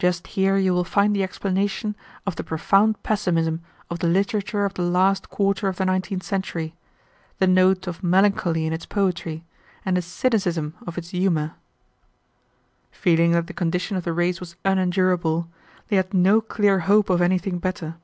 Just 0.00 0.26
here 0.26 0.56
you 0.56 0.74
will 0.74 0.82
find 0.82 1.14
the 1.14 1.22
explanation 1.22 1.94
of 2.26 2.34
the 2.34 2.42
profound 2.42 3.00
pessimism 3.04 3.62
of 3.88 4.00
the 4.00 4.08
literature 4.08 4.64
of 4.64 4.74
the 4.74 4.82
last 4.82 5.30
quarter 5.30 5.68
of 5.68 5.76
the 5.76 5.84
nineteenth 5.84 6.24
century, 6.24 6.74
the 7.38 7.46
note 7.46 7.86
of 7.86 8.02
melancholy 8.02 8.66
in 8.66 8.72
its 8.72 8.84
poetry, 8.84 9.44
and 9.84 9.96
the 9.96 10.02
cynicism 10.02 10.74
of 10.88 10.98
its 10.98 11.10
humor. 11.10 11.54
"Feeling 12.90 13.30
that 13.30 13.46
the 13.46 13.52
condition 13.52 13.96
of 13.96 14.02
the 14.02 14.12
race 14.12 14.40
was 14.40 14.56
unendurable, 14.64 15.48
they 15.86 15.94
had 15.94 16.12
no 16.12 16.40
clear 16.40 16.80
hope 16.80 17.08
of 17.08 17.22
anything 17.22 17.60
better. 17.60 17.94